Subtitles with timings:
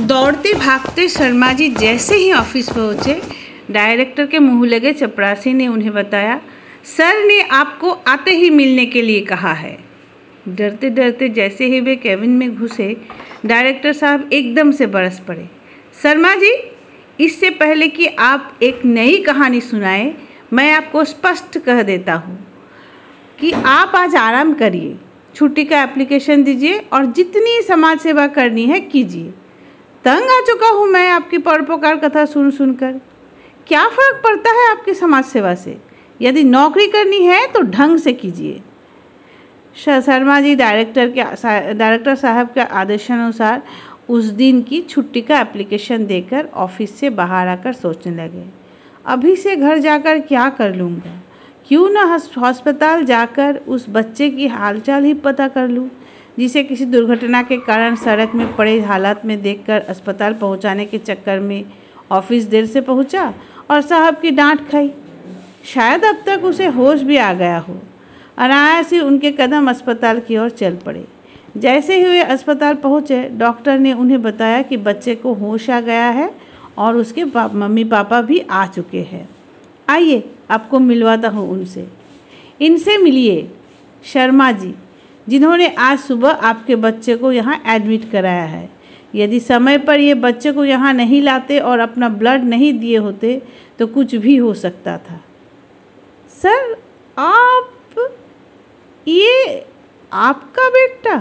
[0.00, 3.20] दौड़ते भागते शर्मा जी जैसे ही ऑफ़िस पहुँचे,
[3.70, 6.40] डायरेक्टर के मुँह लगे चपरासी ने उन्हें बताया,
[6.86, 9.76] सर ने आपको आते ही मिलने के लिए कहा है।
[10.48, 12.96] डरते डरते जैसे ही वे केबिन में घुसे,
[13.46, 15.48] डायरेक्टर साहब एकदम से बरस पड़े।
[16.02, 16.52] शर्मा जी,
[17.20, 20.14] इससे पहले कि आप एक नई कहानी सुनाएँ,
[20.52, 22.38] मैं आपको स्पष्ट कह देता हूँ
[23.40, 24.96] कि आप आज आराम करिए,
[25.34, 29.32] छुट्टी का एप्लीकेशन दीजिए और जितनी समाज सेवा करनी है कीजिए।
[30.04, 32.92] तंग आ चुका हूँ मैं आपकी परोपकार कथा सुन सुनकर।
[33.66, 35.76] क्या फ़र्क पड़ता है आपकी समाज सेवा से?
[36.20, 38.60] यदि नौकरी करनी है तो ढंग से कीजिए।
[39.76, 43.62] शर्मा जी डायरेक्टर के डायरेक्टर साहब के आदेशानुसार
[44.08, 48.44] उस दिन की छुट्टी का एप्लीकेशन देकर ऑफ़िस से बाहर आकर सोचने लगे।
[49.06, 51.20] अभी से घर जाकर क्या कर लूँगा?
[51.66, 52.02] क्यों ना
[52.42, 55.88] अस्पताल जाकर उस बच्चे की हालचाल ही पता कर लूँ,
[56.38, 61.40] जिसे किसी दुर्घटना के कारण सड़क में पड़े हालात में देखकर अस्पताल पहुँचाने के चक्कर
[61.40, 61.64] में
[62.12, 63.32] ऑफ़िस देर से पहुँचा
[63.70, 64.90] और साहब की डांट खाई।
[65.64, 67.76] शायद अब तक उसे होश भी आ गया हो।
[68.38, 71.04] अनायास ही उनके कदम अस्पताल की ओर चल पड़े।
[71.56, 76.08] जैसे ही वे अस्पताल पहुँचे, डॉक्टर ने उन्हें बताया कि बच्चे को होश आ गया
[76.10, 76.30] है
[76.78, 79.28] और उसके मम्मी पापा भी आ चुके हैं।
[79.90, 81.86] आइए, आपको मिलवाता हूँ उनसे।
[82.60, 83.50] इनसे मिलिए
[84.04, 84.74] शर्मा जी,
[85.26, 88.68] जिन्होंने आज सुबह आपके बच्चे को यहाँ एडमिट कराया है।
[89.14, 93.40] यदि समय पर ये बच्चे को यहाँ नहीं लाते और अपना ब्लड नहीं दिए होते
[93.78, 95.20] तो कुछ भी हो सकता था।
[96.30, 96.76] सर,
[97.16, 97.66] आप,
[99.06, 99.64] ये
[100.12, 101.18] आपका बेटा?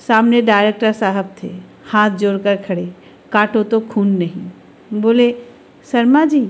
[0.00, 1.48] सामने डायरेक्टर साहब थे,
[1.86, 2.88] हाथ जोड़कर खड़े,
[3.32, 5.34] काटो तो खून नहीं। बोले,
[5.86, 6.40] शर्मा जी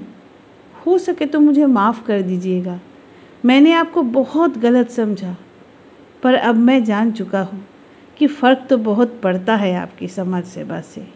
[0.86, 2.78] हो सके तो मुझे माफ़ कर दीजिएगा।
[3.44, 5.36] मैंने आपको बहुत गलत समझा,
[6.22, 7.64] पर अब मैं जान चुका हूँ
[8.16, 11.06] कि फ़र्क तो बहुत पड़ता है आपकी समाज सेवा से